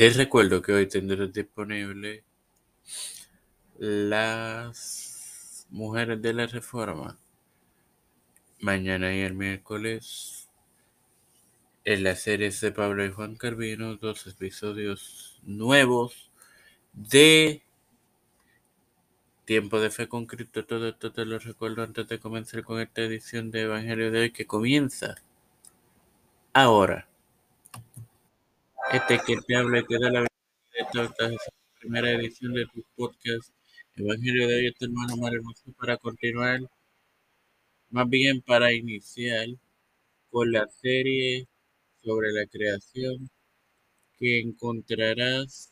Te 0.00 0.08
recuerdo 0.08 0.62
que 0.62 0.72
hoy 0.72 0.88
tendrás 0.88 1.30
disponible 1.30 2.24
las 3.76 5.66
mujeres 5.68 6.22
de 6.22 6.32
la 6.32 6.46
reforma. 6.46 7.18
Mañana 8.60 9.14
y 9.14 9.20
el 9.20 9.34
miércoles 9.34 10.48
en 11.84 12.02
la 12.02 12.16
serie 12.16 12.50
de 12.50 12.72
Pablo 12.72 13.04
y 13.04 13.12
Juan 13.12 13.36
Carvino, 13.36 13.96
dos 13.96 14.26
episodios 14.26 15.38
nuevos 15.42 16.30
de 16.94 17.62
Tiempo 19.44 19.80
de 19.80 19.90
Fe 19.90 20.08
con 20.08 20.24
Cristo. 20.24 20.64
Todo 20.64 20.88
esto 20.88 21.12
te 21.12 21.26
lo 21.26 21.38
recuerdo 21.38 21.82
antes 21.82 22.08
de 22.08 22.18
comenzar 22.18 22.64
con 22.64 22.80
esta 22.80 23.02
edición 23.02 23.50
de 23.50 23.64
Evangelio 23.64 24.10
de 24.10 24.20
hoy 24.20 24.30
que 24.32 24.46
comienza 24.46 25.16
ahora. 26.54 27.09
Este 28.92 29.20
que 29.24 29.36
te 29.46 29.54
habla 29.54 29.84
te 29.84 29.98
da 30.00 30.10
la 30.10 30.26
bienvenida 30.74 31.14
esta 31.14 31.30
primera 31.78 32.10
edición 32.10 32.52
de 32.54 32.66
tu 32.66 32.82
podcast 32.96 33.50
Evangelio 33.94 34.48
de 34.48 34.56
hoy, 34.56 34.66
este 34.66 34.86
hermano 34.86 35.16
más 35.16 35.32
hermoso 35.32 35.72
para 35.78 35.96
continuar, 35.96 36.58
más 37.90 38.08
bien 38.08 38.40
para 38.42 38.72
iniciar 38.72 39.46
con 40.30 40.50
la 40.50 40.66
serie 40.66 41.46
sobre 42.02 42.32
la 42.32 42.44
creación 42.46 43.30
que 44.18 44.40
encontrarás 44.40 45.70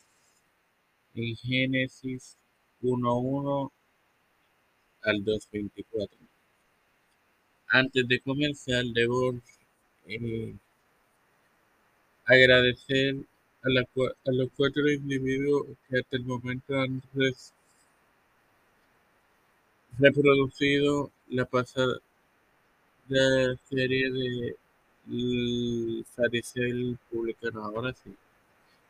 en 1.13 1.35
Génesis 1.35 2.37
1.1 2.81 3.69
al 5.01 5.25
2.24. 5.25 6.09
Antes 7.67 8.07
de 8.07 8.21
comenzar, 8.21 8.85
debo 8.93 9.33
eh, 10.05 10.55
agradecer 12.29 13.15
a, 13.63 13.69
la, 13.69 13.81
a, 13.81 14.31
los 14.31 14.49
cuatro 14.55 14.89
individuos 14.89 15.65
que 15.89 15.99
hasta 15.99 16.15
el 16.17 16.25
momento 16.25 16.79
han 16.79 17.01
reproducido 19.97 21.11
la 21.29 21.45
pasada 21.45 21.99
serie 23.67 24.11
de 24.11 24.55
fariseo 26.15 26.97
publicano. 27.09 27.65
Ahora 27.65 27.93
sí. 27.93 28.15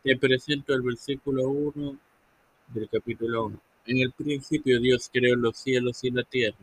Te 0.03 0.17
presento 0.17 0.73
el 0.73 0.81
versículo 0.81 1.47
1 1.47 1.97
del 2.73 2.89
capítulo 2.89 3.45
1. 3.45 3.59
En 3.85 3.97
el 3.99 4.11
principio 4.11 4.79
Dios 4.81 5.09
creó 5.11 5.35
los 5.35 5.57
cielos 5.57 6.03
y 6.03 6.11
la 6.11 6.23
tierra. 6.23 6.57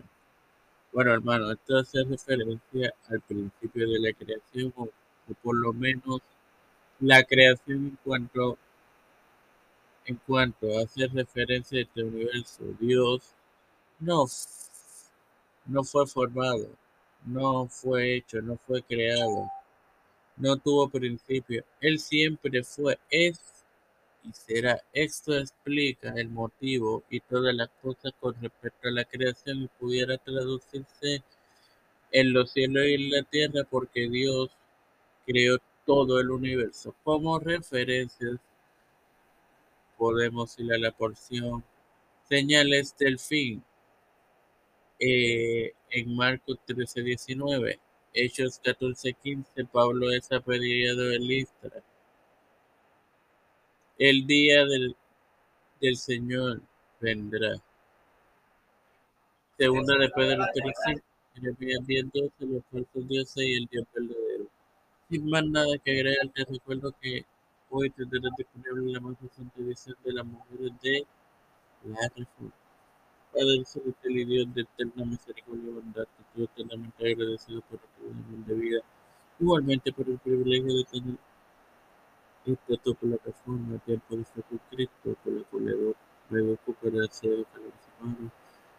Bueno, 0.92 1.12
hermano, 1.12 1.50
esto 1.52 1.78
hace 1.78 2.04
referencia 2.04 2.94
al 3.08 3.20
principio 3.22 3.88
de 3.88 3.98
la 3.98 4.12
creación, 4.12 4.72
o 4.76 4.88
por 5.42 5.56
lo 5.56 5.72
menos 5.72 6.20
la 7.00 7.22
creación 7.24 7.86
en 7.88 7.98
cuanto 8.02 8.58
en 10.06 10.16
cuanto 10.26 10.78
hace 10.78 11.06
referencia 11.08 11.78
a 11.78 11.82
este 11.82 12.02
universo, 12.04 12.62
Dios 12.78 13.34
no, 13.98 14.24
no 15.66 15.84
fue 15.84 16.06
formado, 16.06 16.68
no 17.24 17.66
fue 17.68 18.14
hecho, 18.16 18.40
no 18.40 18.56
fue 18.66 18.82
creado, 18.82 19.50
no 20.36 20.56
tuvo 20.56 20.88
principio. 20.88 21.64
Él 21.80 21.98
siempre 21.98 22.62
fue, 22.62 22.98
es 23.10 23.40
y 24.22 24.32
será. 24.32 24.80
Esto 24.92 25.36
explica 25.36 26.12
el 26.16 26.28
motivo 26.28 27.04
y 27.10 27.20
todas 27.20 27.54
las 27.54 27.68
cosas 27.82 28.12
con 28.20 28.34
respecto 28.40 28.88
a 28.88 28.92
la 28.92 29.04
creación 29.04 29.62
y 29.64 29.68
pudiera 29.68 30.18
traducirse 30.18 31.22
en 32.12 32.32
los 32.32 32.52
cielos 32.52 32.84
y 32.86 32.94
en 32.94 33.10
la 33.10 33.22
tierra 33.24 33.64
porque 33.68 34.08
Dios 34.08 34.50
creó 35.26 35.58
todo 35.86 36.20
el 36.20 36.30
universo. 36.30 36.94
Como 37.04 37.38
referencias 37.38 38.38
podemos 39.96 40.58
ir 40.58 40.72
a 40.72 40.78
la 40.78 40.90
porción 40.90 41.64
señales 42.28 42.94
del 42.98 43.18
fin 43.18 43.62
eh, 44.98 45.72
en 45.90 46.16
Marcos 46.16 46.58
13, 46.66 47.02
19. 47.02 47.78
Hechos 48.12 48.58
14, 48.62 49.12
15. 49.14 49.64
Pablo 49.66 50.10
es 50.10 50.30
apedreado 50.32 51.04
de 51.04 51.18
Listra. 51.18 51.82
El 53.98 54.26
día 54.26 54.64
del, 54.64 54.96
del 55.80 55.96
Señor 55.96 56.60
vendrá. 57.00 57.56
Segunda 59.58 59.96
de 59.98 60.08
Pedro 60.10 60.44
3, 60.52 61.02
en 61.36 61.46
el 61.46 61.86
día 61.86 62.02
12, 62.12 62.32
los 62.40 62.62
falsos 62.70 63.08
dioses 63.08 63.36
y 63.36 63.54
el 63.54 63.66
Dios 63.66 63.86
verdadero. 63.94 64.25
Sin 65.08 65.30
más 65.30 65.44
nada 65.44 65.78
que 65.84 65.92
agregar, 65.92 66.28
te 66.34 66.44
recuerdo 66.44 66.92
que 67.00 67.24
hoy 67.70 67.90
tendrás 67.90 68.32
disponible 68.36 68.92
la 68.92 69.00
más 69.00 69.16
reciente 69.20 69.62
edición 69.62 69.96
de 70.04 70.12
las 70.12 70.26
mujeres 70.26 70.72
de 70.82 71.06
la 71.84 72.08
Reforma. 72.08 72.52
Padre 73.32 73.64
celestial 73.64 74.16
y 74.16 74.24
Dios 74.24 74.54
de 74.54 74.62
eterna 74.62 75.04
misericordia 75.04 75.70
y 75.70 75.74
bondad, 75.74 76.06
estoy 76.20 76.44
eternamente 76.44 77.12
agradecido 77.12 77.60
por 77.62 77.78
tu 77.78 78.52
de 78.52 78.54
vida, 78.54 78.80
igualmente 79.38 79.92
por 79.92 80.08
el 80.08 80.18
privilegio 80.18 80.76
de 80.76 80.84
tener 80.84 81.16
esta 82.46 82.76
tu 82.82 82.94
plataforma, 82.94 83.78
tiempo 83.78 84.16
de 84.16 84.24
fe 84.24 84.42
con 84.48 84.60
Cristo, 84.70 85.16
por 85.22 85.32
la 85.32 85.42
cual 85.44 85.94
me 86.30 86.56
para 86.56 87.04
hacer 87.04 87.46
a 87.54 87.58
los 87.58 87.74
hermanos. 88.00 88.32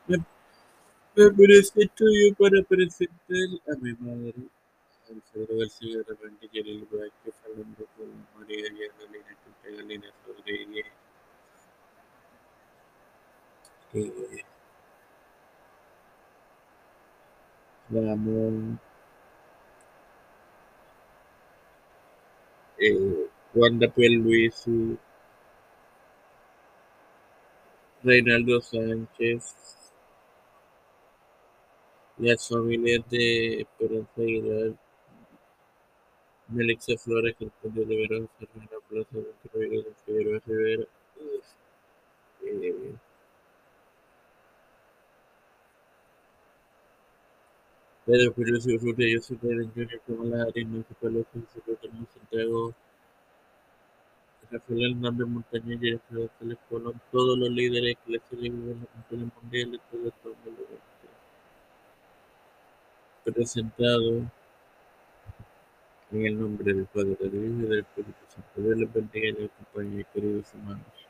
Me, 0.08 0.18
me 1.16 1.32
presento 1.32 2.04
yo 2.04 2.36
para 2.36 2.62
presentar 2.64 3.50
a 3.72 3.76
mi 3.80 3.94
madre, 3.94 4.34
El 5.10 5.22
que 5.32 5.40
hablando 7.46 7.86
con 7.96 8.28
María 8.38 8.64
Galina, 8.64 9.38
Galina 9.64 10.14
Rodríguez. 10.28 10.86
Eh, 13.94 14.44
Ramón, 17.90 18.80
eh, 22.80 23.28
Wanda 23.54 23.88
Luis, 23.96 24.66
Reinaldo 28.04 28.60
Sánchez, 28.60 29.56
las 32.18 32.50
familias 32.50 33.10
de 33.10 33.62
Esperanza 33.62 34.22
Aguilar, 34.22 34.74
Melissa 36.50 36.98
Flores, 36.98 37.36
Antonio 37.42 37.86
de 37.86 37.96
Verón, 37.96 38.30
Fernanda 38.40 38.78
Plaza, 38.90 39.18
Rivera, 39.54 39.90
Figueroa 40.06 40.42
Rivera, 40.46 40.84
eh, 42.44 42.96
Pedro 48.06 48.34
Curioso 48.34 48.70
y 48.70 48.78
Rulia, 48.78 49.14
yo 49.16 49.22
soy 49.22 49.38
Pedro 49.38 49.68
Junior, 49.74 50.02
como 50.08 50.24
las 50.24 50.48
áreas 50.48 50.68
municipales, 50.70 51.26
Secretario 51.54 52.08
Santiago, 52.14 52.74
Rafael 54.50 54.92
Hernández 54.92 55.28
Montañez 55.28 55.80
y 55.82 55.92
Rafael 56.16 56.58
Colón, 56.70 57.02
todos 57.12 57.38
los 57.38 57.50
líderes 57.50 57.98
eclesiásticos 57.98 58.46
y 58.46 58.50
gubernamentales 58.50 59.30
mundiales, 59.42 59.82
todo 59.92 60.08
esto 60.08 60.36
presentado 63.26 64.32
en 66.12 66.26
el 66.26 66.40
nombre 66.40 66.74
del 66.74 66.86
Padre, 66.86 67.18
del 67.20 67.36
Hijo 67.36 67.66
y 67.66 67.70
del 67.70 67.80
Espíritu 67.80 68.20
Santo. 68.28 68.62
Dios 68.62 68.78
les 68.78 68.94
bendiga 68.94 69.28
y 69.28 69.32
les 69.34 69.52
acompañe, 69.52 70.06
queridos 70.14 70.54
hermanos. 70.54 71.07